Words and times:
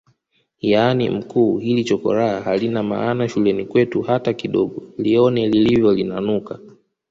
Yani 0.61 1.09
mkuu 1.09 1.57
hili 1.57 1.83
chokoraa 1.83 2.41
halina 2.41 2.83
maana 2.83 3.29
shuleni 3.29 3.65
kwetu 3.65 4.01
hata 4.01 4.33
kidogo 4.33 4.83
lione 4.97 5.47
lilivyolinanuka 5.47 6.59